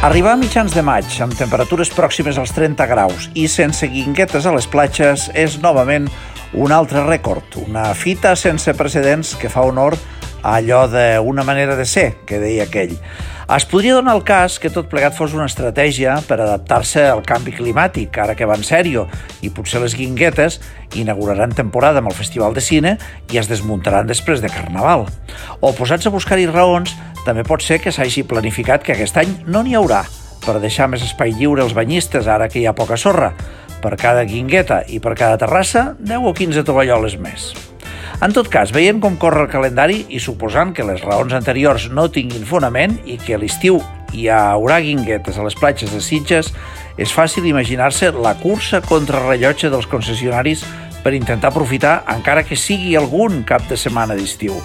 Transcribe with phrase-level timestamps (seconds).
[0.00, 4.52] Arribar a mitjans de maig, amb temperatures pròximes als 30 graus i sense guinguetes a
[4.54, 6.06] les platges, és novament
[6.56, 9.98] un altre rècord, una fita sense precedents que fa honor
[10.40, 12.96] a allò d'una manera de ser, que deia aquell.
[13.50, 17.52] Es podria donar el cas que tot plegat fos una estratègia per adaptar-se al canvi
[17.52, 19.04] climàtic, ara que va en sèrio,
[19.44, 20.62] i potser les guinguetes
[20.96, 22.96] inauguraran temporada amb el Festival de Cine
[23.34, 25.08] i es desmuntaran després de Carnaval.
[25.60, 26.96] O posats a buscar-hi raons,
[27.30, 30.02] també pot ser que s'hagi planificat que aquest any no n'hi haurà,
[30.42, 33.30] per deixar més espai lliure als banyistes ara que hi ha poca sorra.
[33.80, 37.52] Per cada guingueta i per cada terrassa, 10 o 15 tovalloles més.
[38.20, 42.10] En tot cas, veient com corre el calendari i suposant que les raons anteriors no
[42.10, 43.78] tinguin fonament i que a l'estiu
[44.12, 46.50] hi haurà guinguetes a les platges de Sitges,
[46.98, 50.66] és fàcil imaginar-se la cursa contra rellotge dels concessionaris
[51.04, 54.56] per intentar aprofitar encara que sigui algun cap de setmana d'estiu.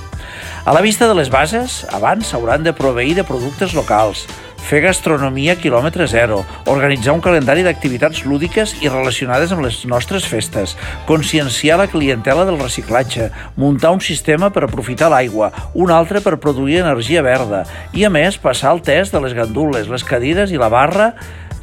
[0.65, 4.25] A la vista de les bases, abans s'hauran de proveir de productes locals,
[4.65, 6.39] fer gastronomia quilòmetre zero,
[6.71, 10.73] organitzar un calendari d'activitats lúdiques i relacionades amb les nostres festes,
[11.05, 13.29] conscienciar la clientela del reciclatge,
[13.61, 17.61] muntar un sistema per aprofitar l'aigua, un altre per produir energia verda
[17.93, 21.11] i, a més, passar el test de les gandules, les cadires i la barra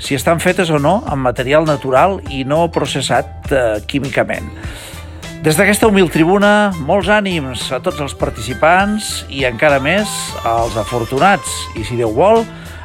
[0.02, 4.50] si estan fetes o no amb material natural i no processat eh, químicament.
[5.42, 10.10] Des d'aquesta humil tribuna, molts ànims a tots els participants i encara més
[10.46, 11.50] als afortunats.
[11.74, 12.44] I si Déu vol,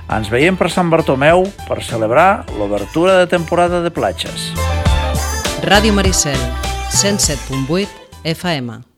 [0.10, 4.50] ens veiem per Sant Bartomeu per celebrar l'obertura de temporada de platges.
[5.62, 6.42] Ràdio Maricel,
[6.98, 7.86] 107.8
[8.26, 8.97] FM.